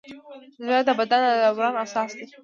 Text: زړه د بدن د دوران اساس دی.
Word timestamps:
زړه 0.63 0.79
د 0.87 0.89
بدن 0.99 1.21
د 1.25 1.29
دوران 1.55 1.75
اساس 1.83 2.09
دی. 2.17 2.25